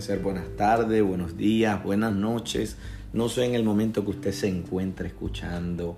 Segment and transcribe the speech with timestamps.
[0.00, 2.76] ser buenas tardes, buenos días, buenas noches.
[3.12, 5.96] No sé en el momento que usted se encuentre escuchando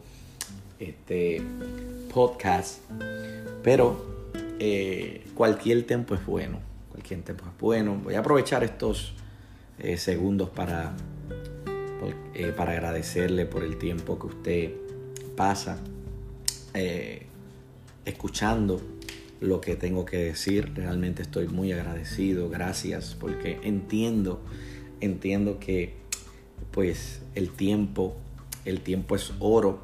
[0.78, 1.42] este
[2.12, 2.80] podcast,
[3.62, 6.60] pero eh, cualquier tiempo es bueno.
[6.90, 8.00] Cualquier tiempo es bueno.
[8.02, 9.14] Voy a aprovechar estos
[9.78, 10.92] eh, segundos para,
[12.34, 14.72] eh, para agradecerle por el tiempo que usted
[15.36, 15.78] pasa
[18.04, 18.80] escuchando
[19.40, 20.72] lo que tengo que decir.
[20.74, 22.48] Realmente estoy muy agradecido.
[22.48, 24.40] Gracias porque entiendo,
[25.00, 25.94] entiendo que
[26.70, 28.16] pues el tiempo,
[28.64, 29.80] el tiempo es oro,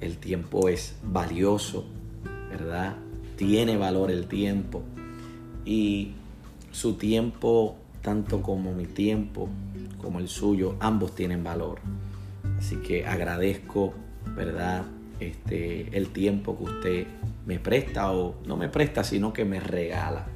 [0.00, 1.86] el tiempo es valioso,
[2.50, 2.96] ¿verdad?
[3.36, 4.82] Tiene valor el tiempo
[5.64, 6.12] y
[6.72, 9.48] su tiempo, tanto como mi tiempo,
[9.98, 11.80] como el suyo, ambos tienen valor.
[12.58, 13.94] Así que agradezco,
[14.36, 14.84] ¿verdad?
[15.20, 17.06] Este, el tiempo que usted
[17.46, 20.26] me presta o no me presta, sino que me regala.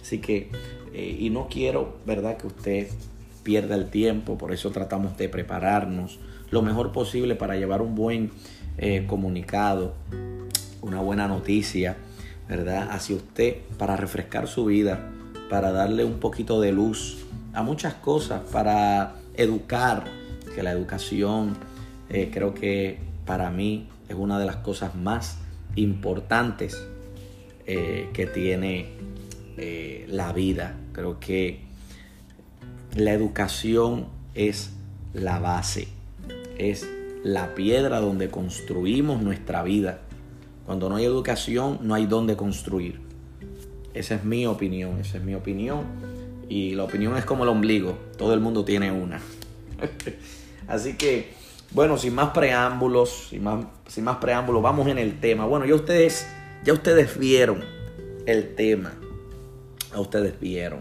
[0.00, 0.50] Así que,
[0.92, 2.36] eh, y no quiero, ¿verdad?
[2.36, 2.88] Que usted
[3.42, 6.18] pierda el tiempo, por eso tratamos de prepararnos
[6.50, 8.30] lo mejor posible para llevar un buen
[8.78, 9.94] eh, comunicado,
[10.82, 11.96] una buena noticia,
[12.48, 12.88] ¿verdad?
[12.90, 15.10] Hacia usted para refrescar su vida,
[15.48, 20.04] para darle un poquito de luz a muchas cosas, para educar,
[20.54, 21.56] que la educación
[22.08, 25.38] eh, creo que para mí es una de las cosas más
[25.76, 26.86] importantes
[27.66, 28.88] eh, que tiene
[30.08, 30.74] la vida.
[30.92, 31.60] Creo que
[32.96, 34.72] la educación es
[35.12, 35.88] la base,
[36.56, 36.88] es
[37.22, 40.00] la piedra donde construimos nuestra vida.
[40.66, 43.00] Cuando no hay educación, no hay dónde construir.
[43.92, 45.84] Esa es mi opinión, esa es mi opinión.
[46.48, 49.20] Y la opinión es como el ombligo, todo el mundo tiene una.
[50.68, 51.32] Así que,
[51.72, 55.46] bueno, sin más preámbulos, sin más, sin más preámbulos, vamos en el tema.
[55.46, 56.26] Bueno, ya ustedes,
[56.64, 57.62] ya ustedes vieron
[58.26, 58.94] el tema.
[59.92, 60.80] A ustedes vieron.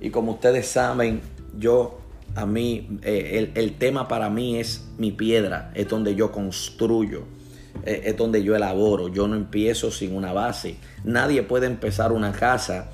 [0.00, 1.20] Y como ustedes saben,
[1.58, 1.98] yo,
[2.34, 7.22] a mí, eh, el, tema para mí es mi piedra, es donde yo construyo,
[7.84, 10.76] eh, es donde yo elaboro, yo no empiezo sin una base.
[11.04, 12.90] Nadie puede empezar una casa,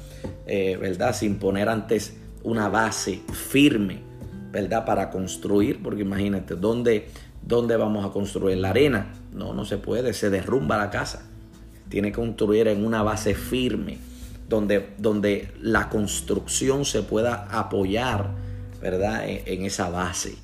[0.47, 1.15] eh, ¿verdad?
[1.15, 4.03] Sin poner antes una base firme,
[4.53, 4.85] ¿verdad?
[4.85, 7.09] Para construir, porque imagínate, ¿dónde,
[7.43, 8.59] ¿dónde vamos a construir?
[8.59, 9.15] ¿La arena?
[9.33, 11.23] No, no se puede, se derrumba la casa.
[11.89, 13.99] Tiene que construir en una base firme
[14.49, 18.31] donde, donde la construcción se pueda apoyar,
[18.81, 19.25] ¿verdad?
[19.27, 20.37] En, esa base.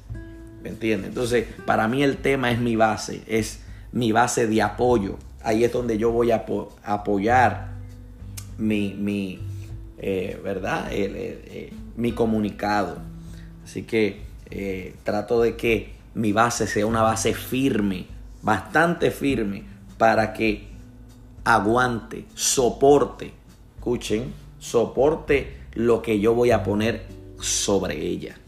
[0.62, 1.10] ¿Me entiendes?
[1.10, 3.60] Entonces, para mí el tema es mi base, es
[3.92, 5.16] mi base de apoyo.
[5.42, 6.44] Ahí es donde yo voy a
[6.82, 7.68] apoyar
[8.56, 9.38] mi, mi
[9.98, 10.88] eh, ¿verdad?
[10.90, 12.98] Eh, mi comunicado.
[13.68, 18.06] Así que eh, trato de que mi base sea una base firme,
[18.40, 19.64] bastante firme,
[19.98, 20.68] para que
[21.44, 23.34] aguante, soporte
[23.76, 27.02] escuchen, soporte lo que yo voy a poner
[27.40, 28.38] sobre ella.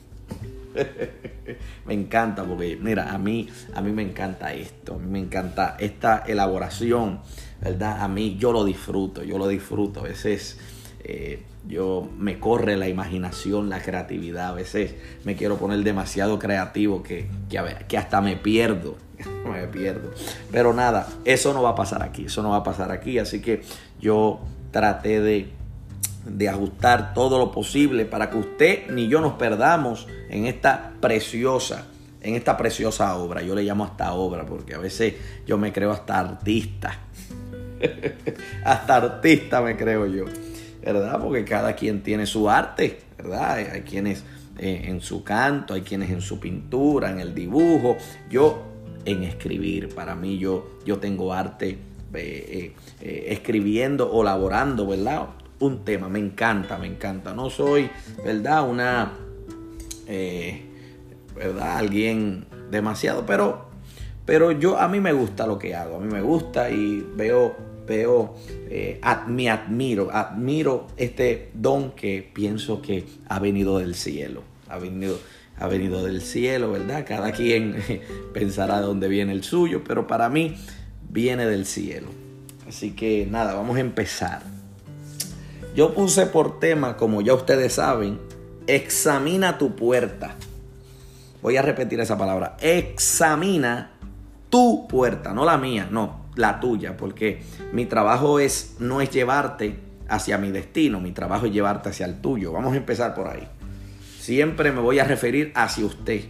[1.84, 7.20] me encanta porque, mira, a mí, a mí me encanta esto, me encanta esta elaboración,
[7.60, 8.00] ¿verdad?
[8.00, 10.00] A mí yo lo disfruto, yo lo disfruto.
[10.00, 10.58] A veces
[11.04, 14.94] eh, yo me corre la imaginación, la creatividad, a veces
[15.24, 18.96] me quiero poner demasiado creativo que, que, que hasta me pierdo,
[19.50, 20.10] me pierdo.
[20.50, 23.40] Pero nada, eso no va a pasar aquí, eso no va a pasar aquí, así
[23.40, 23.62] que
[24.00, 25.52] yo traté de,
[26.48, 31.86] ajustar todo lo posible para que usted ni yo nos perdamos en esta preciosa,
[32.20, 33.42] en esta preciosa obra.
[33.42, 35.14] Yo le llamo hasta obra porque a veces
[35.46, 36.98] yo me creo hasta artista.
[38.64, 40.24] hasta artista me creo yo.
[40.82, 41.20] ¿Verdad?
[41.20, 43.56] Porque cada quien tiene su arte, ¿verdad?
[43.56, 44.24] Hay quienes
[44.62, 47.96] eh, en su canto, hay quienes en su pintura, en el dibujo.
[48.28, 48.62] Yo
[49.06, 51.78] en escribir, para mí yo, yo tengo arte
[52.12, 55.28] eh, eh, escribiendo o laborando, ¿verdad?
[55.60, 57.32] Un tema, me encanta, me encanta.
[57.32, 57.88] No soy,
[58.22, 58.68] ¿verdad?
[58.68, 59.12] Una,
[61.34, 61.78] ¿verdad?
[61.78, 63.70] Alguien demasiado, pero,
[64.26, 67.56] pero yo, a mí me gusta lo que hago, a mí me gusta y veo,
[67.90, 68.36] veo,
[69.26, 75.18] me admiro, admiro este don que pienso que ha venido del cielo, ha venido
[75.60, 77.04] ha venido del cielo, ¿verdad?
[77.06, 77.76] Cada quien
[78.32, 80.56] pensará de dónde viene el suyo, pero para mí
[81.10, 82.08] viene del cielo.
[82.66, 84.42] Así que nada, vamos a empezar.
[85.76, 88.18] Yo puse por tema, como ya ustedes saben,
[88.66, 90.34] examina tu puerta.
[91.42, 92.56] Voy a repetir esa palabra.
[92.60, 93.92] Examina
[94.48, 97.42] tu puerta, no la mía, no, la tuya, porque
[97.72, 99.78] mi trabajo es no es llevarte
[100.08, 102.52] hacia mi destino, mi trabajo es llevarte hacia el tuyo.
[102.52, 103.46] Vamos a empezar por ahí.
[104.18, 106.22] Siempre me voy a referir hacia usted,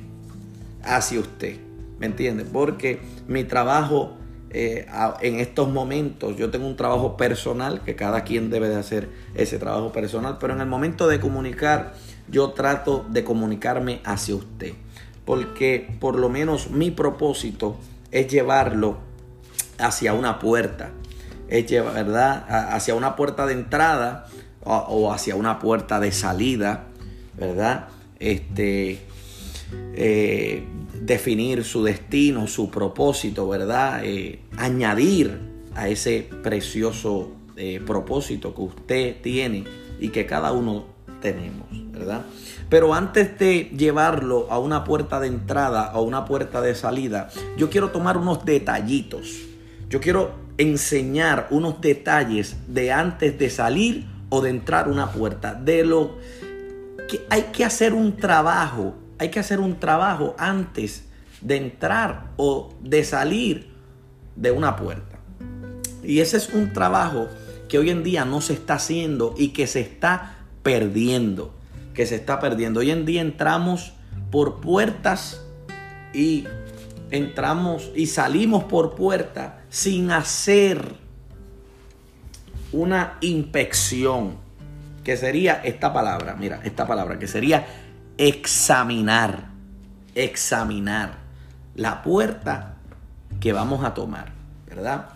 [0.82, 1.56] hacia usted,
[1.98, 2.44] ¿me entiende?
[2.44, 4.16] Porque mi trabajo
[4.52, 4.86] eh,
[5.20, 9.58] en estos momentos yo tengo un trabajo personal que cada quien debe de hacer ese
[9.58, 11.94] trabajo personal, pero en el momento de comunicar
[12.28, 14.72] yo trato de comunicarme hacia usted.
[15.24, 17.76] Porque por lo menos mi propósito
[18.10, 18.98] es llevarlo
[19.80, 20.90] hacia una puerta.
[21.48, 22.46] Es ¿verdad?
[22.72, 24.26] Hacia una puerta de entrada
[24.62, 26.84] o, hacia una puerta de salida,
[27.36, 27.88] ¿verdad?
[28.18, 29.00] Este,
[29.94, 30.64] eh,
[31.00, 34.02] definir su destino, su propósito, ¿verdad?
[34.04, 35.40] Eh, añadir
[35.74, 39.64] a ese precioso eh, propósito que usted tiene
[39.98, 40.84] y que cada uno
[41.20, 42.22] tenemos, ¿verdad?
[42.68, 47.68] Pero antes de llevarlo a una puerta de entrada o una puerta de salida, yo
[47.68, 49.49] quiero tomar unos detallitos.
[49.90, 55.84] Yo quiero enseñar unos detalles de antes de salir o de entrar una puerta, de
[55.84, 56.16] lo
[57.08, 61.06] que hay que hacer un trabajo, hay que hacer un trabajo antes
[61.40, 63.72] de entrar o de salir
[64.36, 65.18] de una puerta.
[66.04, 67.26] Y ese es un trabajo
[67.68, 71.52] que hoy en día no se está haciendo y que se está perdiendo,
[71.94, 72.78] que se está perdiendo.
[72.78, 73.92] Hoy en día entramos
[74.30, 75.44] por puertas
[76.14, 76.44] y
[77.10, 80.94] entramos y salimos por puerta sin hacer
[82.72, 84.36] una inspección,
[85.04, 87.66] que sería esta palabra, mira, esta palabra, que sería
[88.16, 89.48] examinar,
[90.14, 91.18] examinar
[91.74, 92.76] la puerta
[93.40, 94.32] que vamos a tomar,
[94.66, 95.08] ¿verdad?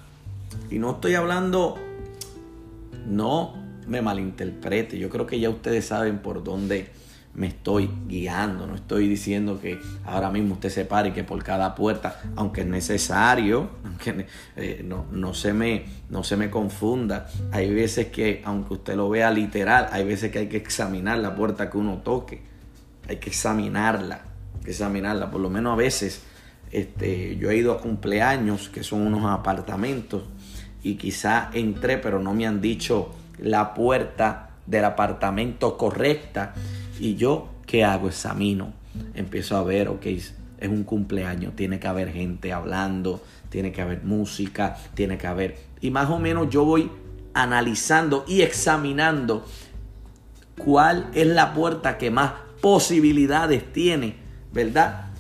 [0.71, 1.79] Y no estoy hablando,
[3.07, 3.55] no
[3.87, 6.91] me malinterprete, yo creo que ya ustedes saben por dónde
[7.35, 11.43] me estoy guiando, no estoy diciendo que ahora mismo usted se pare y que por
[11.43, 13.71] cada puerta, aunque es necesario,
[14.57, 19.09] eh, no, no, se me, no se me confunda, hay veces que, aunque usted lo
[19.09, 22.43] vea literal, hay veces que hay que examinar la puerta que uno toque,
[23.09, 24.21] hay que examinarla,
[24.65, 26.23] examinarla, por lo menos a veces
[26.71, 30.23] este, yo he ido a cumpleaños que son unos apartamentos
[30.83, 36.55] y quizá entré pero no me han dicho la puerta del apartamento correcta
[36.99, 38.09] y yo, ¿qué hago?
[38.09, 38.73] Examino.
[39.15, 44.03] Empiezo a ver, ok, es un cumpleaños, tiene que haber gente hablando, tiene que haber
[44.03, 45.57] música, tiene que haber...
[45.81, 46.91] Y más o menos yo voy
[47.35, 49.45] analizando y examinando
[50.57, 54.17] cuál es la puerta que más posibilidades tiene,
[54.53, 55.11] ¿verdad?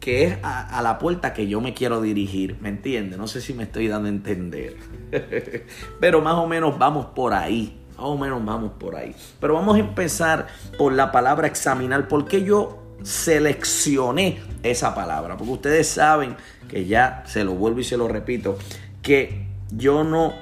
[0.00, 3.16] Que es a, a la puerta que yo me quiero dirigir, ¿me entiende?
[3.16, 4.76] No sé si me estoy dando a entender.
[6.00, 7.79] Pero más o menos vamos por ahí.
[8.00, 9.14] Más o menos vamos por ahí.
[9.40, 10.46] Pero vamos a empezar
[10.78, 12.08] por la palabra examinar.
[12.08, 15.36] ¿Por qué yo seleccioné esa palabra?
[15.36, 16.34] Porque ustedes saben
[16.66, 18.56] que ya se lo vuelvo y se lo repito,
[19.02, 20.32] que yo no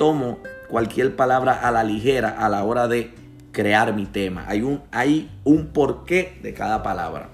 [0.00, 0.38] tomo
[0.68, 3.14] cualquier palabra a la ligera a la hora de
[3.52, 4.44] crear mi tema.
[4.48, 7.28] Hay un, hay un porqué de cada palabra.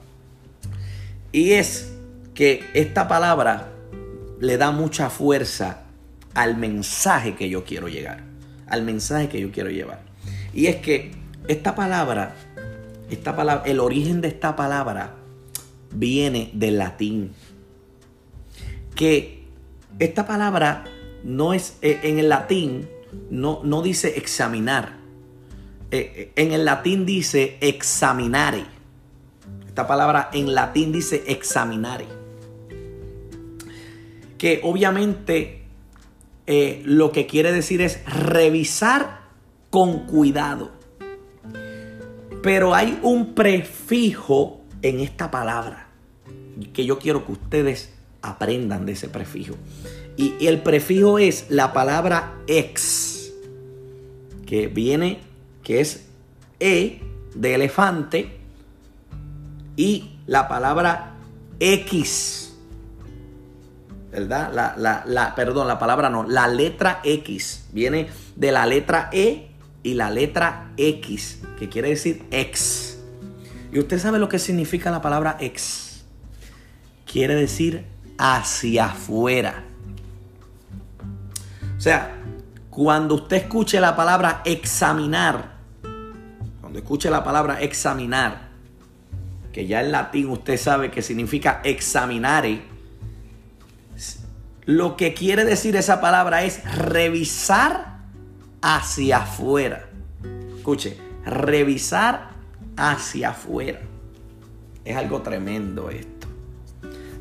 [1.33, 1.95] Y es
[2.35, 3.71] que esta palabra
[4.39, 5.85] le da mucha fuerza
[6.35, 8.32] al mensaje que yo quiero llegar
[8.73, 10.01] al mensaje que yo quiero llevar.
[10.55, 11.13] Y es que
[11.47, 12.35] esta palabra,
[13.11, 15.15] esta palabra, el origen de esta palabra
[15.91, 17.33] viene del latín.
[18.95, 19.45] Que
[19.99, 20.85] esta palabra
[21.23, 22.89] no es eh, en el latín
[23.31, 24.97] no, no dice examinar.
[25.91, 28.65] Eh, en el latín dice examinare.
[29.67, 32.07] Esta palabra en latín dice examinare.
[34.39, 35.62] Que obviamente
[36.47, 39.23] eh, lo que quiere decir es revisar
[39.71, 40.71] con cuidado.
[42.43, 45.89] Pero hay un prefijo en esta palabra
[46.73, 49.55] que yo quiero que ustedes aprendan de ese prefijo.
[50.17, 53.33] Y, el prefijo es la palabra ex,
[54.47, 55.21] que viene,
[55.63, 56.09] que es
[56.61, 57.01] E
[57.35, 58.39] de elefante,
[59.77, 61.15] y la palabra
[61.59, 62.52] X
[64.13, 64.53] ¿verdad?
[64.53, 69.49] La, la, la, perdón, la palabra no, la letra X viene de la letra E
[69.83, 72.99] y la letra X, que quiere decir ex.
[73.73, 76.05] Y usted sabe lo que significa la palabra ex.
[77.11, 77.87] Quiere decir
[78.19, 79.65] hacia afuera.
[81.77, 82.15] O sea,
[82.69, 85.57] cuando usted escuche la palabra examinar,
[86.61, 88.51] cuando escuche la palabra examinar,
[89.53, 92.72] que ya en latín usted sabe que significa examinare,
[94.65, 97.99] lo que quiere decir esa palabra es revisar
[98.61, 99.89] hacia afuera.
[100.57, 102.31] Escuche, revisar
[102.77, 103.81] hacia afuera.
[104.85, 106.29] Es algo tremendo esto.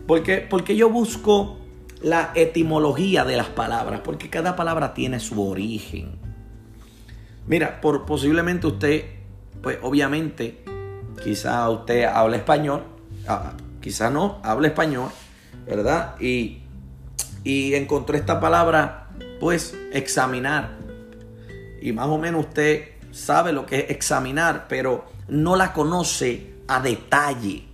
[0.05, 1.57] Porque, porque yo busco
[2.01, 6.19] la etimología de las palabras, porque cada palabra tiene su origen.
[7.47, 9.05] Mira, por, posiblemente usted,
[9.61, 10.63] pues obviamente,
[11.23, 12.83] quizá usted habla español,
[13.27, 15.09] ah, quizá no, habla español,
[15.65, 16.19] ¿verdad?
[16.19, 16.61] Y
[17.43, 20.77] y encontré esta palabra, pues examinar.
[21.81, 26.81] Y más o menos usted sabe lo que es examinar, pero no la conoce a
[26.81, 27.65] detalle.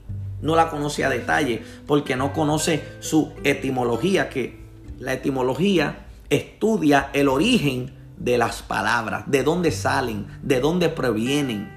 [0.41, 4.59] No la conoce a detalle porque no conoce su etimología, que
[4.99, 11.71] la etimología estudia el origen de las palabras, de dónde salen, de dónde provienen.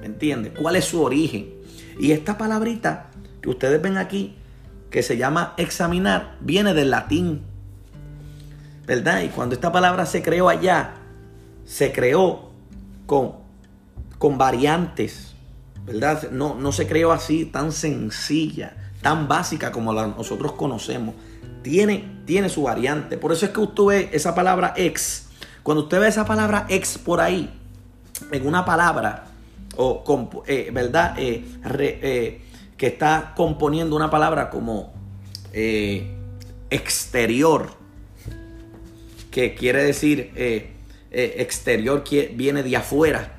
[0.00, 0.52] ¿Me entiendes?
[0.60, 1.54] ¿Cuál es su origen?
[1.98, 3.10] Y esta palabrita
[3.40, 4.36] que ustedes ven aquí,
[4.94, 7.42] que se llama examinar, viene del latín.
[8.86, 9.22] ¿Verdad?
[9.22, 10.92] Y cuando esta palabra se creó allá,
[11.64, 12.52] se creó
[13.04, 13.32] con,
[14.18, 15.34] con variantes.
[15.84, 16.30] ¿Verdad?
[16.30, 21.16] No, no se creó así tan sencilla, tan básica como la nosotros conocemos.
[21.62, 23.18] Tiene, tiene su variante.
[23.18, 25.26] Por eso es que usted ve esa palabra ex.
[25.64, 27.50] Cuando usted ve esa palabra ex por ahí,
[28.30, 29.24] en una palabra,
[29.76, 30.04] o
[30.46, 31.16] eh, ¿verdad?
[31.18, 32.43] Eh, eh,
[32.76, 34.92] que está componiendo una palabra como
[36.70, 37.70] exterior,
[39.30, 40.32] que quiere decir
[41.10, 43.38] exterior que viene de afuera,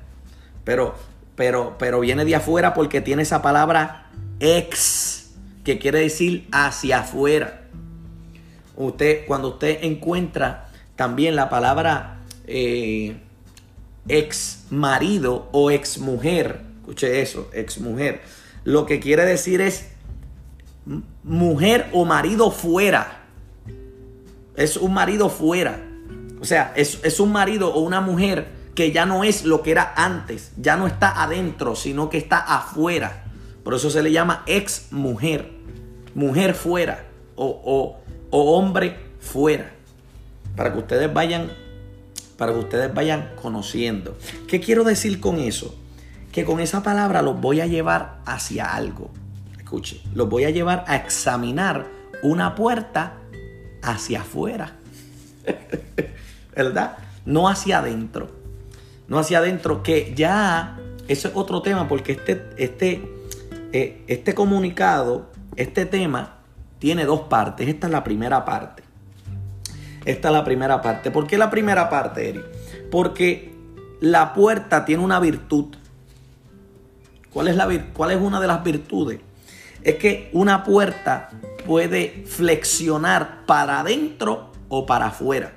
[0.63, 0.95] pero,
[1.35, 7.61] pero, pero viene de afuera porque tiene esa palabra ex, que quiere decir hacia afuera.
[8.77, 12.19] Usted, cuando usted encuentra también la palabra
[14.07, 18.21] ex marido o ex mujer, escuche eso, ex mujer,
[18.65, 19.87] lo que quiere decir es
[21.23, 23.23] mujer o marido fuera.
[24.57, 25.81] Es un marido fuera.
[26.41, 29.71] O sea, es, es, un marido o una mujer que ya no es lo que
[29.71, 33.25] era antes, ya no está adentro, sino que está afuera.
[33.63, 35.51] Por eso se le llama ex mujer,
[36.13, 37.05] mujer fuera
[37.35, 37.99] o, o,
[38.31, 39.71] o hombre fuera.
[40.55, 41.51] Para que ustedes vayan
[42.37, 44.17] para que ustedes vayan conociendo.
[44.47, 45.73] ¿Qué quiero decir con eso?
[46.35, 49.09] Que con esa palabra los voy a llevar hacia algo.
[49.57, 51.85] Escuche, los voy a llevar a examinar
[52.23, 53.13] una puerta
[53.81, 54.73] hacia afuera.
[56.53, 56.97] ¿Verdad?
[57.25, 58.31] No hacia adentro.
[59.07, 60.77] No hacia adentro, que ya
[61.07, 63.09] eso es otro tema porque este, este,
[63.71, 66.39] eh, este comunicado, este tema,
[66.79, 67.69] tiene dos partes.
[67.69, 68.83] Esta es la primera parte.
[70.03, 71.11] Esta es la primera parte.
[71.11, 72.43] ¿Por qué la primera parte, Eri?
[72.91, 73.55] Porque
[74.01, 75.77] la puerta tiene una virtud.
[77.35, 79.19] ¿Cuál es, la, ¿Cuál es una de las virtudes?
[79.83, 81.31] Es que una puerta
[81.67, 85.51] puede flexionar para adentro o para afuera.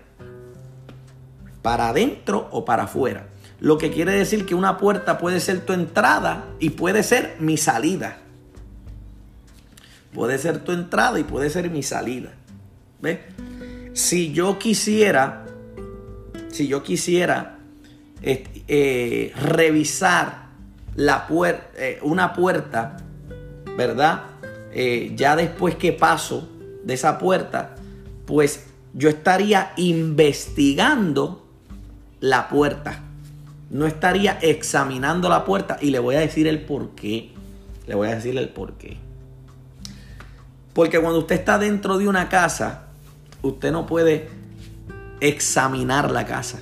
[1.62, 3.28] Para adentro o para afuera.
[3.61, 7.56] Lo que quiere decir que una puerta puede ser tu entrada y puede ser mi
[7.56, 8.18] salida.
[10.12, 12.32] Puede ser tu entrada y puede ser mi salida.
[13.92, 15.47] Si yo quisiera,
[16.50, 17.61] si yo quisiera
[18.20, 20.48] eh, revisar
[20.99, 21.28] la
[21.76, 22.97] eh, una puerta,
[23.76, 24.23] ¿verdad?
[24.73, 26.49] Eh, ya después que paso
[26.83, 27.76] de esa puerta,
[28.26, 31.47] pues yo estaría investigando
[32.19, 33.05] la puerta.
[33.71, 37.31] No estaría examinando la puerta y le voy a decir el por qué.
[37.87, 38.97] Le voy a decir el por qué.
[40.73, 42.87] Porque cuando usted está dentro de una casa,
[43.43, 44.31] usted no puede
[45.21, 46.59] examinar la casa.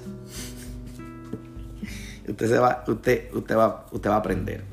[2.29, 4.65] Usted, se va, usted, usted, va, usted va a aprender.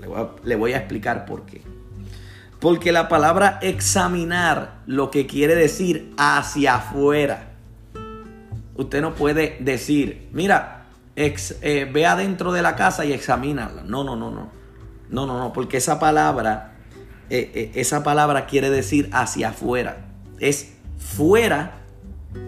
[0.43, 1.61] Le voy a, explicar por qué.
[2.59, 7.51] Porque la palabra examinar lo que quiere decir hacia afuera.
[8.75, 13.83] Usted no puede decir, mira, eh, ve adentro de la casa y examínala.
[13.83, 14.49] No, no, no, no.
[15.09, 16.73] No, no, no, porque esa palabra,
[17.29, 20.05] eh, eh, esa palabra quiere decir hacia afuera.
[20.39, 21.83] Es fuera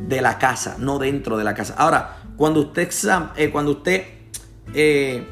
[0.07, 1.75] de la casa, no dentro de la casa.
[1.77, 2.89] Ahora, cuando usted,
[3.37, 4.03] eh, cuando usted
[4.73, 5.23] eh,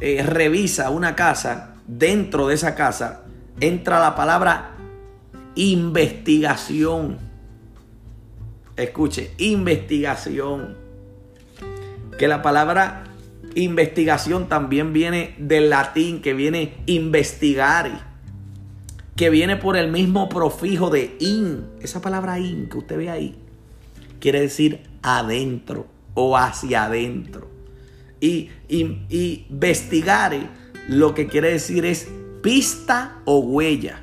[0.00, 3.22] eh, revisa una casa, dentro de esa casa
[3.60, 4.76] entra la palabra
[5.54, 7.18] investigación.
[8.76, 10.76] Escuche, investigación.
[12.18, 13.04] Que la palabra
[13.54, 18.16] investigación también viene del latín, que viene investigar,
[19.16, 21.64] que viene por el mismo profijo de in.
[21.80, 23.38] Esa palabra in que usted ve ahí
[24.20, 27.55] quiere decir adentro o hacia adentro.
[28.20, 30.48] Y, investigare
[30.88, 32.08] lo que quiere decir es
[32.42, 34.02] pista o huella.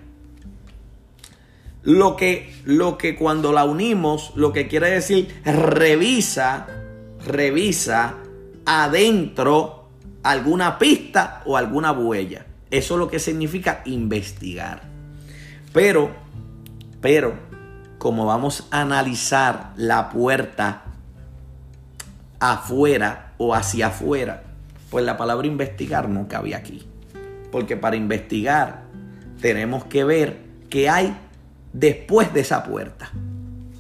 [1.82, 6.68] Lo que, lo que cuando la unimos, lo que quiere decir revisa,
[7.26, 8.16] revisa
[8.66, 9.90] adentro
[10.24, 12.46] alguna pista o alguna huella.
[12.72, 14.82] Eso es lo que significa investigar.
[15.74, 16.12] Pero,
[17.02, 17.34] pero,
[17.98, 20.83] como vamos a analizar la puerta
[22.52, 24.44] afuera o hacia afuera,
[24.90, 26.86] pues la palabra investigar no cabe aquí.
[27.52, 28.84] Porque para investigar
[29.40, 31.16] tenemos que ver qué hay
[31.72, 33.12] después de esa puerta,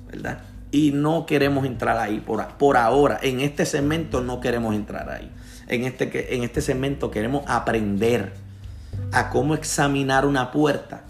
[0.08, 0.43] ¿verdad?
[0.72, 3.20] Y no queremos entrar ahí por, por ahora.
[3.22, 5.29] En este segmento no queremos entrar ahí.
[5.67, 8.34] en este, en este segmento queremos aprender
[9.12, 11.03] a cómo examinar una puerta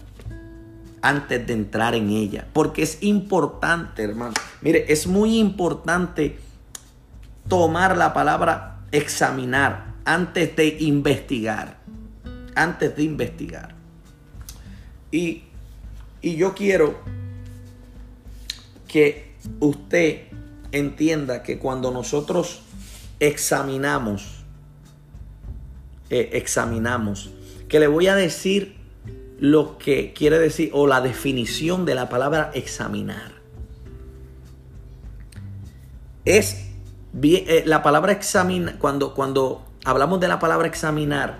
[1.02, 2.46] antes de entrar en ella.
[2.52, 4.34] Porque es importante, hermano.
[4.60, 6.38] Mire, es muy importante
[7.48, 11.78] tomar la palabra examinar antes de investigar.
[12.54, 13.74] Antes de investigar.
[15.10, 15.44] Y,
[16.22, 16.98] y yo quiero
[18.88, 20.28] que usted
[20.72, 22.62] entienda que cuando nosotros
[23.20, 24.44] examinamos,
[26.10, 27.30] eh, examinamos,
[27.68, 28.76] que le voy a decir
[29.38, 33.32] lo que quiere decir o la definición de la palabra examinar.
[36.24, 36.63] Es
[37.22, 41.38] eh, la palabra examinar, cuando, cuando hablamos de la palabra examinar,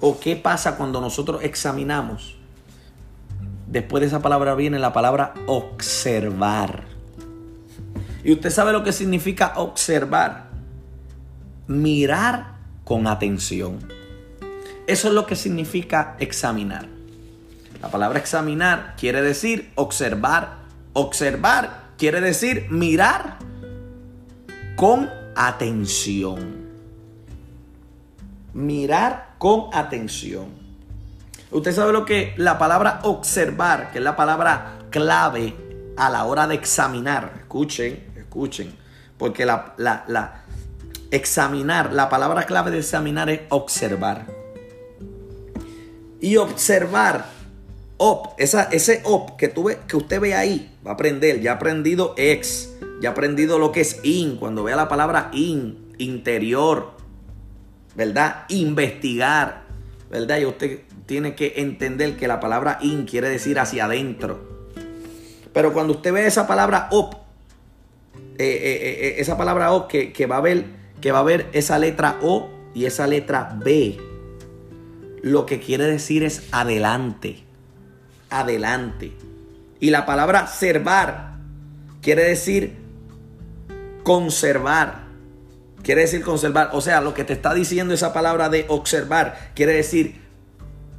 [0.00, 2.36] o qué pasa cuando nosotros examinamos,
[3.66, 6.84] después de esa palabra viene la palabra observar.
[8.22, 10.50] Y usted sabe lo que significa observar.
[11.66, 13.78] Mirar con atención.
[14.86, 16.86] Eso es lo que significa examinar.
[17.80, 20.58] La palabra examinar quiere decir observar.
[20.92, 23.38] Observar quiere decir mirar
[24.80, 26.70] con atención.
[28.54, 30.46] Mirar con atención.
[31.50, 35.54] Usted sabe lo que la palabra observar, que es la palabra clave
[35.98, 37.34] a la hora de examinar.
[37.40, 38.74] Escuchen, escuchen.
[39.18, 40.44] Porque la, la
[41.10, 44.24] examinar, la palabra clave de examinar es observar
[46.22, 47.26] y observar.
[47.98, 51.42] Op, esa, ese op que, tú que usted ve ahí, va a aprender.
[51.42, 52.69] Ya ha aprendido ex,
[53.00, 54.36] ya ha aprendido lo que es in.
[54.36, 56.92] Cuando vea la palabra in, interior,
[57.94, 58.44] ¿verdad?
[58.48, 59.64] Investigar,
[60.10, 60.38] ¿verdad?
[60.38, 64.48] Y usted tiene que entender que la palabra in quiere decir hacia adentro.
[65.52, 67.14] Pero cuando usted ve esa palabra op,
[68.14, 70.64] eh, eh, eh, esa palabra op que, que, va a ver,
[71.00, 73.98] que va a ver esa letra O y esa letra B
[75.22, 77.44] lo que quiere decir es adelante.
[78.30, 79.12] Adelante.
[79.80, 81.34] Y la palabra servar
[82.00, 82.79] quiere decir
[84.02, 85.04] conservar.
[85.82, 86.70] Quiere decir conservar.
[86.72, 90.20] O sea, lo que te está diciendo esa palabra de observar quiere decir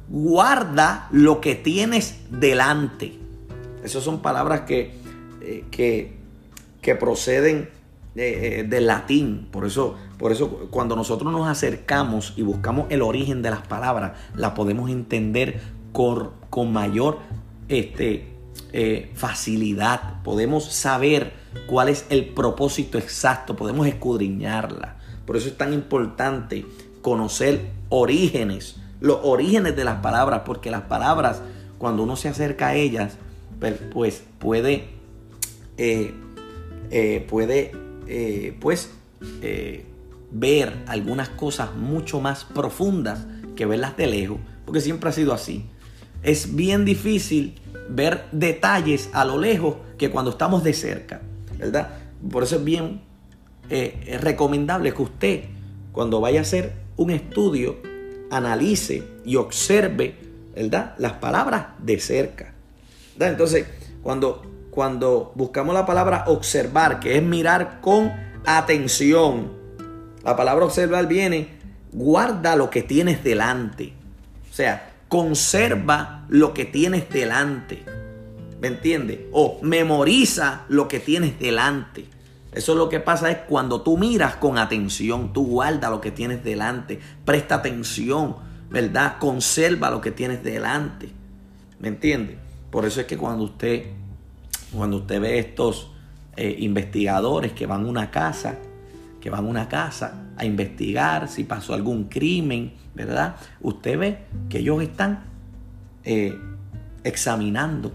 [0.08, 3.18] guarda lo que tienes delante.
[3.82, 4.92] Esas son palabras que,
[5.40, 5.64] eh,
[6.80, 7.70] que, proceden
[8.14, 9.48] eh, del latín.
[9.50, 14.12] Por eso, por eso cuando nosotros nos acercamos y buscamos el origen de las palabras,
[14.36, 15.60] la podemos entender
[15.92, 17.18] con, con mayor
[17.68, 18.31] este,
[18.72, 20.22] eh, facilidad.
[20.22, 21.32] Podemos saber
[21.66, 24.96] cuál es el propósito exacto, podemos escudriñarla.
[25.26, 26.66] Por eso es tan importante
[27.00, 31.42] conocer orígenes, los orígenes de las palabras, porque las palabras,
[31.78, 33.14] cuando uno se acerca a ellas,
[33.58, 34.88] pues, pues puede,
[35.76, 36.14] eh,
[37.28, 37.72] puede
[38.14, 38.90] eh, pues
[39.42, 39.86] eh,
[40.30, 45.66] ver algunas cosas mucho más profundas que verlas de lejos, porque siempre ha sido así.
[46.22, 51.20] Es bien difícil ver detalles a lo lejos que cuando estamos de cerca,
[51.58, 51.90] ¿verdad?
[52.30, 53.00] Por eso es bien
[53.70, 55.44] eh, recomendable que usted,
[55.92, 57.76] cuando vaya a hacer un estudio,
[58.30, 60.16] analice y observe,
[60.54, 60.94] ¿verdad?
[60.98, 62.54] Las palabras de cerca.
[63.18, 63.66] Entonces,
[64.02, 68.10] cuando cuando buscamos la palabra observar, que es mirar con
[68.46, 69.52] atención.
[70.24, 71.48] La palabra observar viene,
[71.92, 73.92] guarda lo que tienes delante.
[74.50, 77.84] O sea, conserva lo que tienes delante.
[78.62, 79.20] ¿Me entiendes?
[79.30, 82.06] O memoriza lo que tienes delante.
[82.50, 86.12] Eso es lo que pasa es cuando tú miras con atención, tú guarda lo que
[86.12, 88.36] tienes delante, presta atención,
[88.70, 89.18] ¿verdad?
[89.18, 91.10] Conserva lo que tienes delante.
[91.78, 92.38] ¿Me entiendes?
[92.70, 93.84] Por eso es que cuando usted
[94.74, 95.90] cuando usted ve estos
[96.36, 98.56] eh, investigadores que van a una casa,
[99.22, 103.36] que van a una casa a investigar si pasó algún crimen, ¿verdad?
[103.60, 104.18] Usted ve
[104.50, 105.24] que ellos están
[106.04, 106.36] eh,
[107.04, 107.92] examinando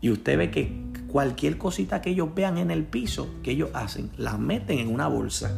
[0.00, 4.10] y usted ve que cualquier cosita que ellos vean en el piso, que ellos hacen,
[4.18, 5.56] las meten en una bolsa.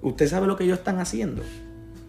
[0.00, 1.42] Usted sabe lo que ellos están haciendo.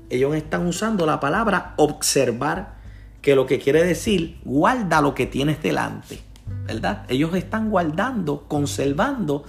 [0.10, 2.76] Ellos están usando la palabra observar,
[3.22, 6.20] que lo que quiere decir, guarda lo que tienes delante.
[6.66, 7.06] ¿verdad?
[7.10, 9.44] Ellos están guardando, conservando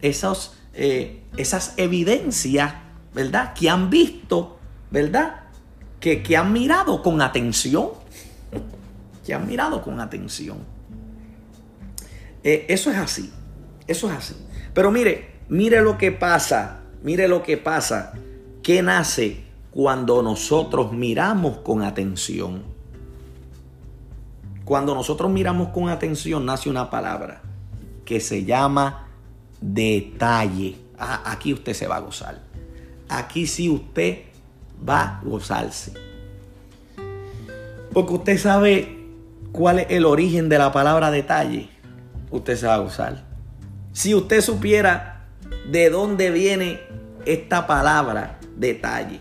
[0.00, 2.74] esos, eh, esas evidencias,
[3.14, 3.54] ¿verdad?
[3.54, 4.58] Que han visto,
[4.90, 5.44] ¿verdad?
[6.00, 7.88] Que, que han mirado con atención.
[9.24, 10.58] Que han mirado con atención.
[12.42, 13.32] Eh, eso es así.
[13.86, 14.34] Eso es así.
[14.74, 16.80] Pero mire, mire lo que pasa.
[17.02, 18.14] Mire lo que pasa.
[18.62, 22.62] ¿Qué nace cuando nosotros miramos con atención?
[24.64, 27.42] Cuando nosotros miramos con atención, nace una palabra
[28.04, 29.08] que se llama
[29.62, 30.76] detalle.
[30.98, 32.42] Ah, aquí usted se va a gozar.
[33.08, 34.18] aquí sí usted
[34.86, 35.92] va a gozarse.
[37.92, 38.98] Porque usted sabe
[39.52, 41.68] cuál es el origen de la palabra detalle.
[42.30, 43.24] Usted se va a gozar.
[43.92, 45.26] Si usted supiera
[45.70, 46.80] de dónde viene
[47.26, 49.20] esta palabra detalle.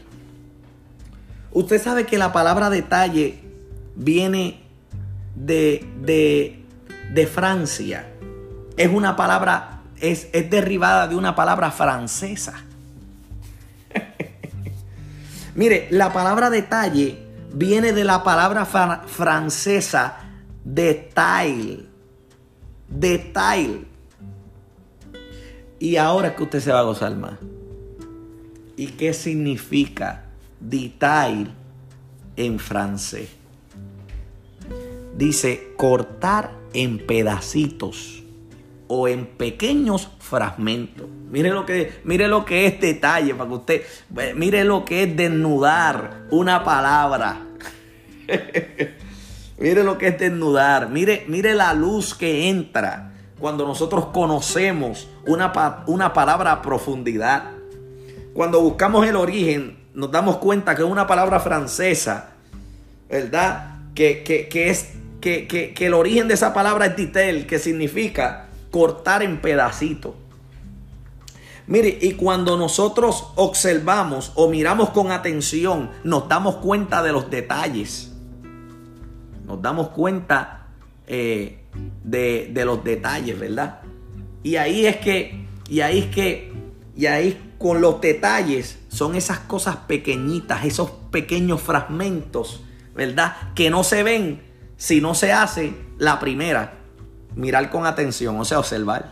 [1.51, 3.39] Usted sabe que la palabra detalle
[3.95, 4.61] viene
[5.35, 6.63] de, de,
[7.13, 8.07] de Francia.
[8.77, 12.63] Es una palabra, es, es derivada de una palabra francesa.
[15.55, 17.19] Mire, la palabra detalle
[17.53, 20.17] viene de la palabra francesa
[20.63, 21.87] detail.
[22.87, 23.87] Detail.
[25.79, 27.33] Y ahora que usted se va a gozar más.
[28.77, 30.25] ¿Y qué significa
[30.59, 31.51] detail
[32.35, 33.29] en francés?
[35.17, 38.20] Dice cortar en pedacitos
[38.93, 41.07] o en pequeños fragmentos.
[41.29, 43.81] Mire lo que, mire lo que es detalle para que usted,
[44.35, 47.39] mire lo que es desnudar una palabra.
[49.57, 50.89] mire lo que es desnudar.
[50.89, 55.53] Mire, mire la luz que entra cuando nosotros conocemos una,
[55.87, 57.43] una palabra a profundidad.
[58.33, 62.31] Cuando buscamos el origen, nos damos cuenta que es una palabra francesa,
[63.09, 63.73] ¿verdad?
[63.95, 69.21] Que, que, es, que, que, el origen de esa palabra es titel, que significa cortar
[69.21, 70.13] en pedacitos.
[71.67, 78.11] Mire, y cuando nosotros observamos o miramos con atención, nos damos cuenta de los detalles.
[79.45, 80.67] Nos damos cuenta
[81.05, 81.59] eh,
[82.03, 83.81] de, de, los detalles, ¿verdad?
[84.43, 86.51] Y ahí es que, y ahí es que,
[86.95, 92.63] y ahí con los detalles son esas cosas pequeñitas, esos pequeños fragmentos,
[92.95, 93.53] ¿verdad?
[93.55, 94.41] Que no se ven
[94.77, 96.80] si no se hace la primera
[97.35, 99.11] mirar con atención, o sea, observar.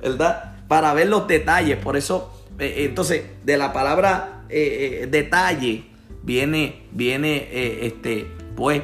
[0.00, 0.54] ¿Verdad?
[0.68, 1.76] Para ver los detalles.
[1.76, 5.84] Por eso, eh, eh, entonces, de la palabra eh, detalle
[6.22, 7.48] viene, viene,
[7.86, 8.82] este, pues,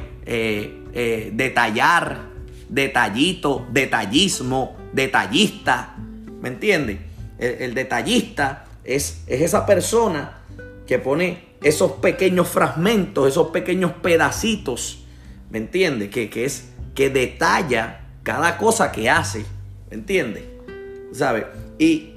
[1.33, 2.21] detallar,
[2.69, 5.97] detallito, detallismo, detallista.
[6.41, 6.99] ¿Me entiendes?
[7.39, 10.39] El, detallista es, es esa persona
[10.87, 15.06] que pone esos pequeños fragmentos, esos pequeños pedacitos
[15.57, 16.11] ¿Me entiende?
[16.11, 19.47] Que, es que detalla cada cosa que hace.
[19.88, 20.61] ¿Me entiende?
[21.12, 21.47] ¿Sabe?
[21.79, 22.12] Y,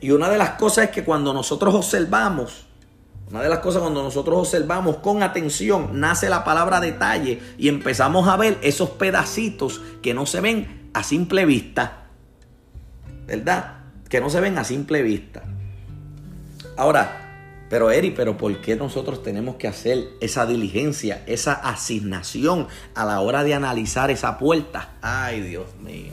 [0.00, 2.66] y una de las cosas es que cuando nosotros observamos,
[3.28, 8.28] una de las cosas cuando nosotros observamos con atención, nace la palabra detalle y empezamos
[8.28, 12.04] a ver esos pedacitos que no se ven a simple vista.
[13.26, 13.78] ¿Verdad?
[14.08, 15.42] Que no se ven a simple vista.
[16.76, 17.31] Ahora,
[17.72, 23.22] pero Eri, pero ¿por qué nosotros tenemos que hacer esa diligencia, esa asignación a la
[23.22, 24.90] hora de analizar esa puerta?
[25.00, 26.12] Ay, Dios mío.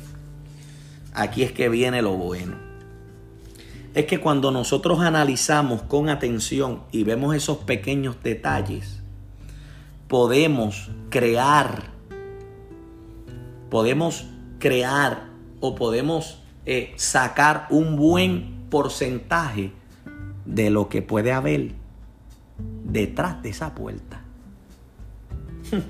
[1.13, 2.55] Aquí es que viene lo bueno.
[3.93, 9.01] Es que cuando nosotros analizamos con atención y vemos esos pequeños detalles,
[10.07, 11.91] podemos crear,
[13.69, 14.27] podemos
[14.59, 15.27] crear
[15.59, 19.73] o podemos eh, sacar un buen porcentaje
[20.49, 21.71] de lo que puede haber
[22.83, 24.23] detrás de esa puerta.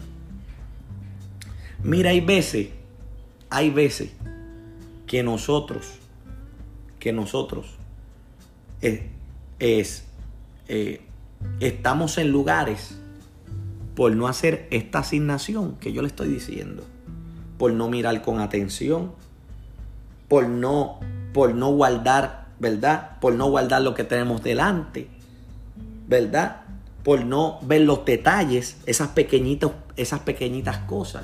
[1.84, 2.70] Mira, hay veces,
[3.50, 4.12] hay veces
[5.08, 5.94] que nosotros,
[7.00, 7.68] que nosotros
[8.82, 9.10] eh,
[9.60, 10.04] es,
[10.68, 11.02] eh,
[11.62, 13.00] estamos en lugares
[13.96, 16.84] por no hacer esta asignación que yo le estoy diciendo,
[17.58, 19.14] por no mirar con atención,
[20.28, 21.00] por no,
[21.34, 23.20] por no guardar ¿verdad?
[23.20, 25.08] Por no guardar lo que tenemos delante,
[26.08, 26.62] ¿verdad?
[27.04, 31.24] Por no ver los detalles, esas pequeñitas, esas pequeñitas cosas.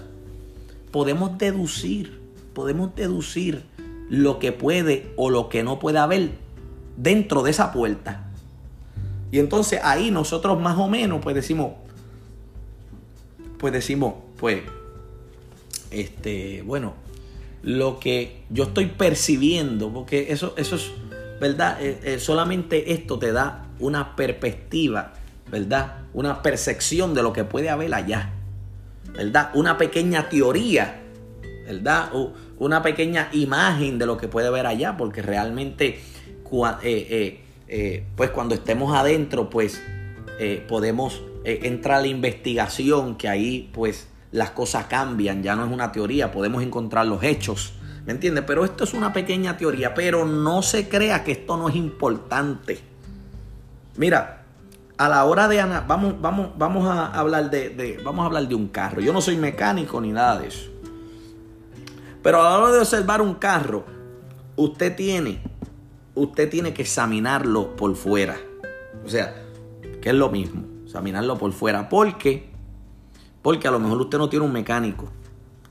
[0.92, 2.22] Podemos deducir,
[2.54, 3.64] podemos deducir
[4.10, 6.32] lo que puede o lo que no puede haber
[6.98, 8.32] dentro de esa puerta.
[9.32, 11.74] Y entonces ahí nosotros más o menos pues decimos,
[13.58, 14.62] pues decimos, pues,
[15.92, 16.94] este, bueno,
[17.64, 20.92] lo que yo estoy percibiendo, porque eso, eso es
[21.40, 21.78] ¿verdad?
[21.82, 25.14] Eh, eh, solamente esto te da una perspectiva,
[25.52, 25.98] ¿verdad?
[26.14, 28.32] Una percepción de lo que puede haber allá,
[29.14, 29.52] ¿verdad?
[29.54, 31.02] Una pequeña teoría,
[31.66, 32.10] ¿verdad?
[32.14, 36.00] O una pequeña imagen de lo que puede haber allá, porque realmente,
[36.84, 39.82] eh, pues cuando estemos adentro, pues
[40.68, 45.92] podemos entrar a la investigación, que ahí, pues las cosas cambian, ya no es una
[45.92, 47.74] teoría, podemos encontrar los hechos,
[48.06, 48.44] ¿Me entiendes?
[48.46, 52.80] Pero esto es una pequeña teoría, pero no se crea que esto no es importante.
[53.98, 54.44] Mira,
[54.98, 58.68] a la hora de vamos, vamos, vamos a hablar de, vamos a hablar de un
[58.68, 59.02] carro.
[59.02, 60.70] Yo no soy mecánico ni nada de eso.
[62.22, 63.86] Pero a la hora de observar un carro,
[64.56, 65.42] usted tiene
[66.16, 68.38] usted tiene que examinarlo por fuera.
[69.06, 69.36] O sea,
[70.02, 71.88] que es lo mismo, examinarlo por fuera.
[71.90, 72.50] ¿Por qué?
[73.42, 75.12] Porque a lo mejor usted no tiene un mecánico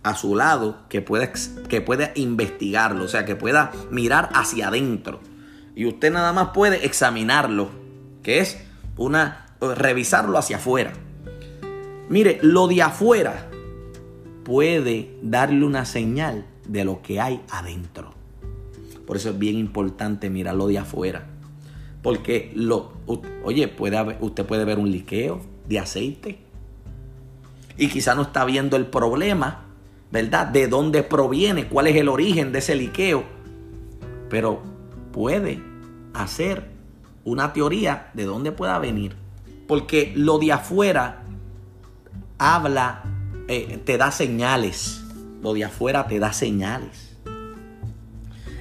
[0.04, 1.32] a su lado que pueda,
[1.68, 5.20] que pueda investigarlo, o sea, que pueda mirar hacia adentro.
[5.74, 7.70] Y usted nada más puede examinarlo,
[8.22, 8.58] que es
[8.96, 10.92] una revisarlo hacia afuera.
[12.08, 13.48] Mire, lo de afuera
[14.44, 18.12] puede darle una señal de lo que hay adentro.
[19.06, 21.26] Por eso es bien importante mirarlo de afuera.
[22.02, 22.92] Porque lo,
[23.42, 26.38] oye, puede usted puede ver un liqueo de aceite
[27.76, 29.63] y quizá no está viendo el problema,
[30.14, 30.46] ¿verdad?
[30.46, 33.24] De dónde proviene, cuál es el origen de ese liqueo.
[34.30, 34.62] Pero
[35.10, 35.60] puede
[36.14, 36.70] hacer
[37.24, 39.16] una teoría de dónde pueda venir.
[39.66, 41.24] Porque lo de afuera
[42.38, 43.02] habla,
[43.48, 45.02] eh, te da señales.
[45.42, 47.16] Lo de afuera te da señales.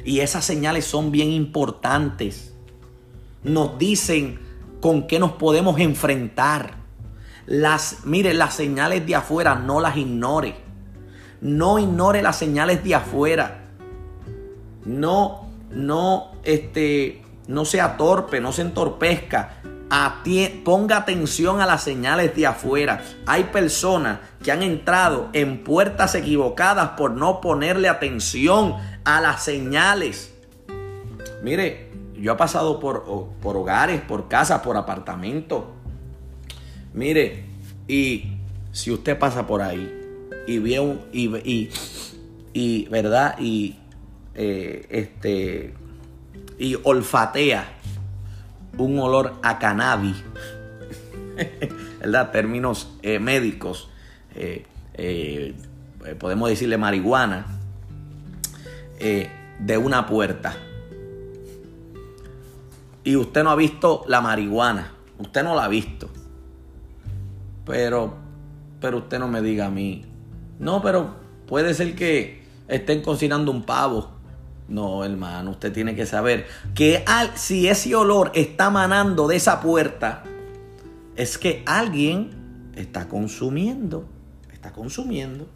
[0.04, 2.52] Y esas señales son bien importantes.
[3.44, 4.40] Nos dicen
[4.82, 6.78] con qué nos podemos enfrentar.
[7.46, 10.63] Las, mire, las señales de afuera no las ignore.
[11.44, 13.66] No ignore las señales de afuera.
[14.86, 19.58] No, no, este, no sea torpe, no se entorpezca.
[20.64, 23.04] Ponga atención a las señales de afuera.
[23.26, 30.34] Hay personas que han entrado en puertas equivocadas por no ponerle atención a las señales.
[31.44, 33.04] Mire, yo he pasado por,
[33.42, 35.66] por hogares, por casas, por apartamentos.
[36.94, 37.44] Mire,
[37.86, 38.38] y
[38.72, 40.03] si usted pasa por ahí
[40.46, 41.70] y un, y,
[42.54, 43.76] y, verdad, y
[44.36, 45.74] eh, este
[46.58, 47.68] y olfatea
[48.78, 50.18] un olor a cannabis,
[52.00, 52.32] ¿verdad?
[52.32, 53.90] Términos eh, médicos,
[54.36, 54.66] eh,
[56.20, 57.46] podemos decirle marihuana,
[59.00, 60.56] de una puerta.
[63.04, 66.10] Y usted no ha visto la marihuana, usted no la ha visto.
[67.66, 68.16] Pero,
[68.80, 70.06] pero usted no me diga a mí,
[70.64, 71.16] no, pero
[71.48, 74.14] puede ser que estén cocinando un pavo
[74.68, 77.04] no, hermano, usted tiene que saber que
[77.36, 80.24] si ese olor está manando de esa puerta,
[81.16, 82.32] es que alguien
[82.76, 84.06] está consumiendo,
[84.52, 85.48] está consumiendo,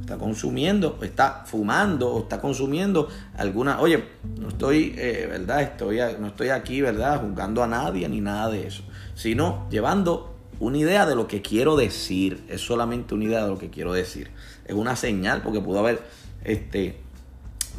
[0.00, 3.80] está consumiendo, está fumando o está consumiendo alguna...
[3.80, 4.04] Oye,
[4.38, 5.62] no estoy, eh, ¿verdad?
[5.62, 7.20] Estoy, no estoy aquí, ¿verdad?
[7.20, 11.76] Juzgando a nadie ni nada de eso, sino llevando una idea de lo que quiero
[11.76, 12.44] decir.
[12.48, 14.30] Es solamente una idea de lo que quiero decir.
[14.66, 16.02] Es una señal porque pudo haber
[16.44, 17.00] este,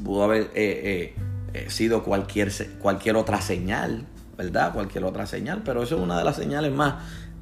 [0.03, 1.15] pudo haber eh, eh,
[1.53, 4.05] eh, sido cualquier, cualquier otra señal,
[4.37, 4.73] ¿verdad?
[4.73, 6.95] Cualquier otra señal, pero eso es una de las señales más,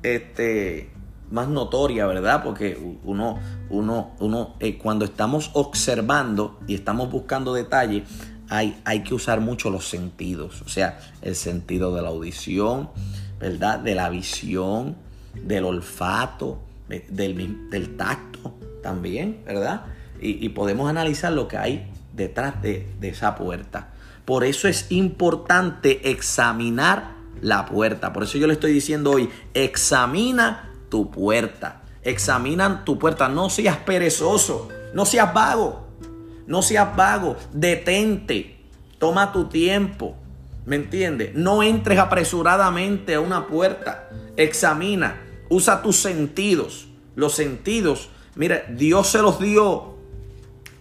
[0.03, 0.91] este,
[1.31, 2.43] más notorias, ¿verdad?
[2.43, 8.03] Porque uno, uno, uno cuando estamos observando y estamos buscando detalles,
[8.49, 12.89] hay, hay que usar mucho los sentidos, o sea, el sentido de la audición,
[13.39, 13.79] ¿verdad?
[13.79, 14.95] De la visión,
[15.33, 19.85] del olfato, del, del tacto también, ¿verdad?
[20.21, 23.89] Y, y podemos analizar lo que hay detrás de, esa puerta.
[24.25, 28.13] Por eso es importante examinar la puerta.
[28.13, 31.81] Por eso yo le estoy diciendo hoy, examina tu puerta.
[32.03, 33.27] Examina tu puerta.
[33.27, 34.69] No seas perezoso.
[34.93, 35.87] No seas vago.
[36.47, 37.35] No seas vago.
[37.51, 38.61] Detente.
[38.97, 40.15] Toma tu tiempo.
[40.65, 41.35] ¿Me entiendes?
[41.35, 44.09] No entres apresuradamente a una puerta.
[44.37, 45.21] Examina.
[45.49, 46.87] Usa tus sentidos.
[47.15, 48.09] Los sentidos.
[48.35, 49.95] Mira, Dios se los dio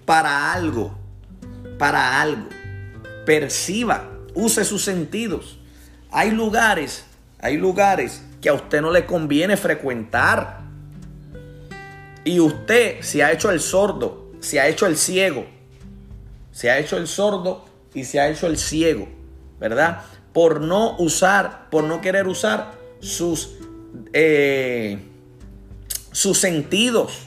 [0.04, 1.02] para algo
[1.82, 2.48] para algo.
[3.26, 5.58] Perciba, use sus sentidos.
[6.12, 7.04] Hay lugares,
[7.40, 10.60] hay lugares que a usted no le conviene frecuentar.
[12.22, 15.44] Y usted se ha hecho el sordo, se ha hecho el ciego.
[16.52, 19.08] Se ha hecho el sordo y se ha hecho el ciego,
[19.58, 20.02] ¿verdad?
[20.32, 23.50] Por no usar, por no querer usar sus,
[24.14, 24.98] eh,
[26.12, 27.26] sus sentidos.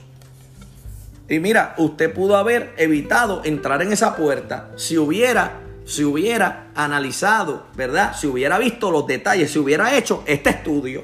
[1.29, 7.67] Y mira, usted pudo haber evitado entrar en esa puerta si hubiera, si hubiera analizado,
[7.75, 8.15] ¿verdad?
[8.15, 11.03] Si hubiera visto los detalles, si hubiera hecho este estudio.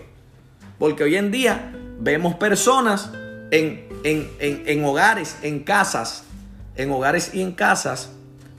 [0.80, 3.12] Porque hoy en día vemos personas
[3.52, 6.24] en, en hogares, en casas,
[6.76, 8.10] en hogares y en casas,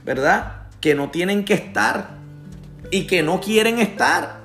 [0.05, 0.69] ¿verdad?
[0.81, 2.11] Que no tienen que estar
[2.91, 4.42] y que no quieren estar,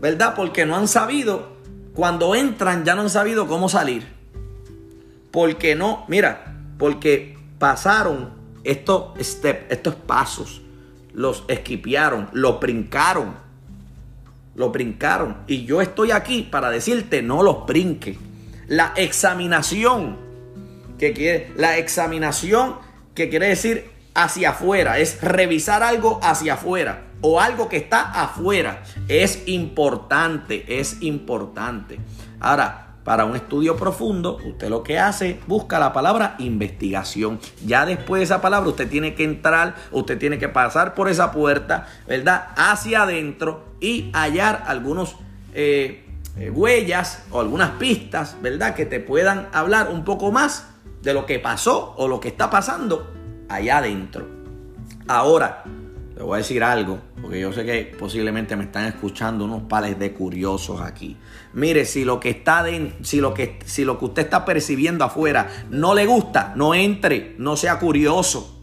[0.00, 0.34] ¿verdad?
[0.34, 1.56] Porque no han sabido,
[1.94, 4.06] cuando entran ya no han sabido cómo salir.
[5.30, 8.30] Porque no, mira, porque pasaron
[8.64, 10.62] estos steps, estos pasos,
[11.12, 13.36] los esquipearon, los brincaron,
[14.54, 15.38] los brincaron.
[15.46, 18.18] Y yo estoy aquí para decirte, no los brinque.
[18.66, 20.16] La examinación,
[20.98, 22.76] que quiere, la examinación
[23.14, 28.82] que quiere decir hacia afuera, es revisar algo hacia afuera o algo que está afuera.
[29.08, 31.98] Es importante, es importante.
[32.40, 37.38] Ahora, para un estudio profundo, usted lo que hace, busca la palabra investigación.
[37.64, 41.30] Ya después de esa palabra, usted tiene que entrar, usted tiene que pasar por esa
[41.30, 42.48] puerta, ¿verdad?
[42.56, 45.14] Hacia adentro y hallar algunos
[45.54, 46.04] eh,
[46.36, 48.74] eh, huellas o algunas pistas, ¿verdad?
[48.74, 50.66] Que te puedan hablar un poco más
[51.02, 53.14] de lo que pasó o lo que está pasando
[53.48, 54.26] allá adentro.
[55.06, 55.62] Ahora,
[56.16, 59.98] le voy a decir algo, porque yo sé que posiblemente me están escuchando unos pales
[59.98, 61.18] de curiosos aquí.
[61.52, 65.04] Mire, si lo que está de, si lo que si lo que usted está percibiendo
[65.04, 68.54] afuera no le gusta, no entre, no sea curioso.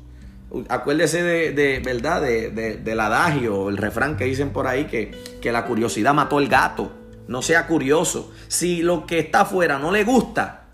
[0.67, 5.65] Acuérdese de, verdad de, del adagio, el refrán que dicen por ahí que, que la
[5.65, 6.91] curiosidad mató el gato.
[7.27, 8.31] No sea curioso.
[8.47, 10.65] Si lo que está afuera no le gusta,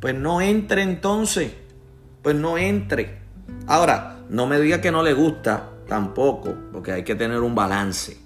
[0.00, 1.52] pues no entre entonces.
[2.22, 3.18] Pues no entre.
[3.66, 8.18] Ahora, no me diga que no le gusta tampoco, porque hay que tener un balance.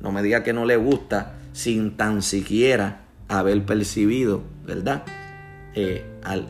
[0.00, 5.02] No me diga que no le gusta sin tan siquiera haber percibido, ¿verdad?
[5.74, 6.04] Eh,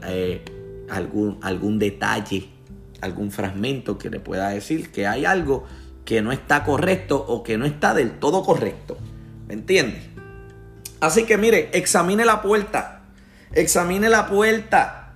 [0.04, 0.44] eh,
[0.90, 2.48] algún, algún detalle,
[3.00, 5.64] algún fragmento que le pueda decir que hay algo
[6.04, 8.98] que no está correcto o que no está del todo correcto.
[9.48, 10.10] ¿Me entiende?
[11.00, 13.02] Así que mire, examine la puerta.
[13.52, 15.14] Examine la puerta.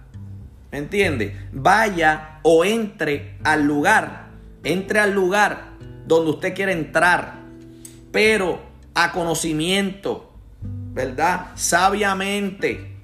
[0.70, 1.48] ¿Me entiende?
[1.52, 4.21] Vaya o entre al lugar
[4.64, 5.72] entre al lugar
[6.06, 7.34] donde usted quiere entrar,
[8.10, 8.60] pero
[8.94, 10.32] a conocimiento,
[10.92, 11.52] ¿verdad?
[11.54, 12.96] Sabiamente,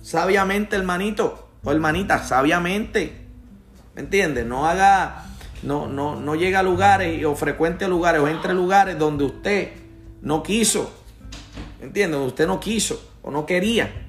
[0.00, 3.12] sabiamente hermanito o hermanita, sabiamente,
[3.94, 4.44] ¿me entiende?
[4.44, 5.26] No haga,
[5.62, 9.72] no, no, no llegue a lugares o frecuente lugares o entre lugares donde usted
[10.22, 10.92] no quiso,
[11.80, 12.16] ¿me entiende?
[12.16, 14.03] Donde usted no quiso o no quería.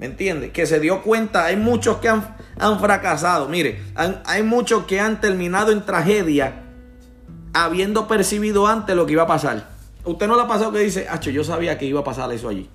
[0.00, 0.50] ¿Me entiende?
[0.50, 3.50] Que se dio cuenta, hay muchos que han, han fracasado.
[3.50, 3.82] Mire,
[4.24, 6.62] hay muchos que han terminado en tragedia
[7.52, 9.68] habiendo percibido antes lo que iba a pasar.
[10.04, 12.48] Usted no le ha pasado que dice, Acho, yo sabía que iba a pasar eso
[12.48, 12.70] allí.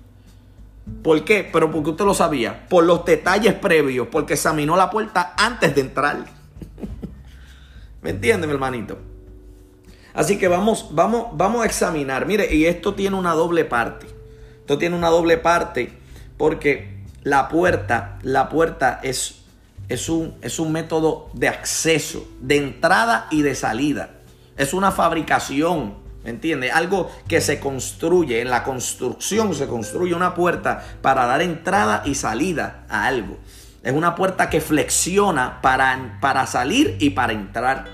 [1.02, 1.48] ¿Por qué?
[1.52, 2.68] Pero porque usted lo sabía.
[2.68, 6.26] Por los detalles previos, porque examinó la puerta antes de entrar.
[8.02, 8.98] ¿Me entiende, mi hermanito?
[10.14, 12.24] Así que vamos, vamos, vamos a examinar.
[12.24, 14.06] Mire, y esto tiene una doble parte.
[14.60, 15.92] Esto tiene una doble parte
[16.36, 16.95] porque
[17.26, 19.40] la puerta, la puerta es,
[19.88, 24.10] es, un, es un método de acceso, de entrada y de salida.
[24.56, 26.70] Es una fabricación, ¿me entiende?
[26.70, 32.14] Algo que se construye, en la construcción se construye una puerta para dar entrada y
[32.14, 33.38] salida a algo.
[33.82, 37.86] Es una puerta que flexiona para, para salir y para entrar,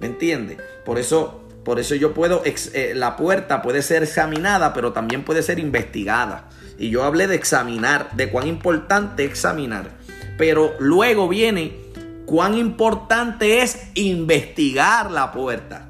[0.00, 0.58] ¿me entiende?
[0.84, 5.44] Por eso, por eso yo puedo, eh, la puerta puede ser examinada, pero también puede
[5.44, 6.48] ser investigada.
[6.80, 9.90] Y yo hablé de examinar, de cuán importante examinar.
[10.38, 11.76] Pero luego viene
[12.24, 15.88] cuán importante es investigar la puerta.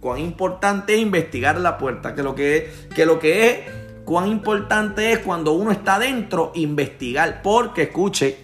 [0.00, 2.16] Cuán importante es investigar la puerta.
[2.16, 3.58] Que lo que es, que lo que es,
[4.04, 7.40] cuán importante es cuando uno está dentro, investigar.
[7.40, 8.36] Porque, escuche,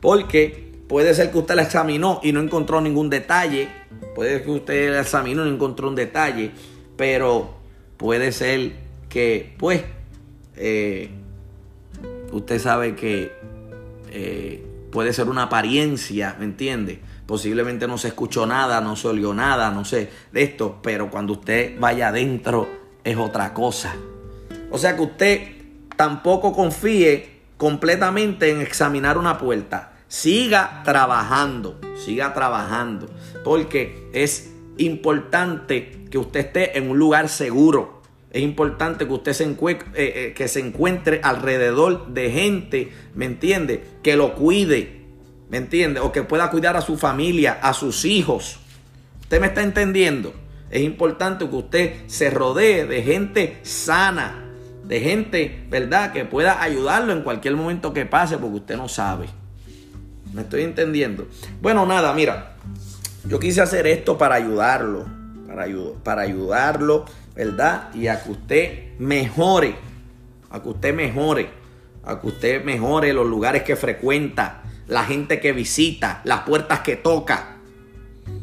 [0.00, 3.68] porque puede ser que usted la examinó y no encontró ningún detalle.
[4.14, 6.52] Puede ser que usted la examinó y no encontró un detalle.
[6.96, 7.56] Pero
[7.96, 8.74] puede ser
[9.08, 9.82] que, pues,
[10.56, 11.10] eh,
[12.32, 13.32] usted sabe que
[14.10, 17.00] eh, puede ser una apariencia, ¿me entiende?
[17.26, 21.32] Posiblemente no se escuchó nada, no se olió nada, no sé de esto, pero cuando
[21.32, 22.68] usted vaya adentro
[23.02, 23.94] es otra cosa.
[24.70, 25.48] O sea que usted
[25.96, 29.92] tampoco confíe completamente en examinar una puerta.
[30.08, 33.08] Siga trabajando, siga trabajando,
[33.42, 37.93] porque es importante que usted esté en un lugar seguro.
[38.34, 43.26] Es importante que usted se encuentre, eh, eh, que se encuentre alrededor de gente, ¿me
[43.26, 43.84] entiende?
[44.02, 45.04] Que lo cuide,
[45.50, 46.00] ¿me entiende?
[46.00, 48.58] O que pueda cuidar a su familia, a sus hijos.
[49.20, 50.34] ¿Usted me está entendiendo?
[50.68, 54.50] Es importante que usted se rodee de gente sana,
[54.82, 56.12] de gente, ¿verdad?
[56.12, 59.26] Que pueda ayudarlo en cualquier momento que pase, porque usted no sabe.
[60.32, 61.28] ¿Me estoy entendiendo?
[61.62, 62.56] Bueno, nada, mira,
[63.28, 65.06] yo quise hacer esto para ayudarlo,
[65.46, 65.68] para,
[66.02, 67.04] para ayudarlo
[67.34, 67.94] ¿verdad?
[67.94, 69.76] Y a que usted mejore,
[70.50, 71.48] a que usted mejore,
[72.04, 76.96] a que usted mejore los lugares que frecuenta, la gente que visita, las puertas que
[76.96, 77.56] toca,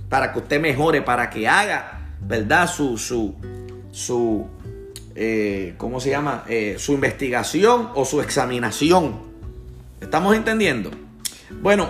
[0.10, 2.68] para que usted mejore, para que haga, ¿verdad?
[2.68, 3.36] Su, su,
[3.92, 4.48] su,
[5.16, 6.44] eh, ¿cómo se llama?
[6.48, 9.32] Eh, su investigación o su examinación.
[10.02, 10.92] ¿Estamos entendiendo?
[11.62, 11.90] Bueno,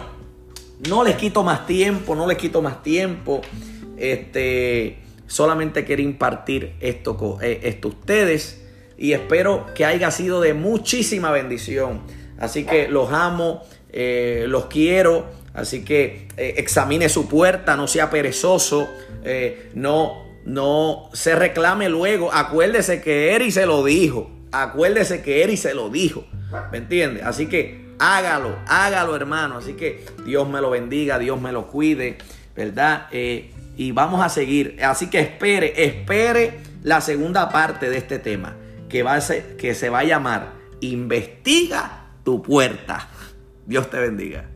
[0.87, 3.41] no les quito más tiempo, no les quito más tiempo.
[3.97, 4.99] Este,
[5.31, 8.65] Solamente quería impartir esto, eh, esto a ustedes
[8.97, 12.01] y espero que haya sido de muchísima bendición.
[12.37, 13.63] Así que los amo,
[13.93, 15.27] eh, los quiero.
[15.53, 18.89] Así que eh, examine su puerta, no sea perezoso,
[19.73, 22.33] no, no se reclame luego.
[22.33, 24.29] Acuérdese que Eri se lo dijo.
[24.51, 26.25] Acuérdese que Eri se lo dijo.
[26.73, 27.21] ¿Me entiende?
[27.23, 29.59] Así que hágalo, hágalo hermano.
[29.59, 32.17] Así que Dios me lo bendiga, Dios me lo cuide,
[32.53, 33.07] ¿verdad?
[33.81, 34.77] Y vamos a seguir.
[34.83, 38.55] Así que espere, espere la segunda parte de este tema,
[38.87, 43.09] que, va a ser, que se va a llamar Investiga tu puerta.
[43.65, 44.50] Dios te bendiga.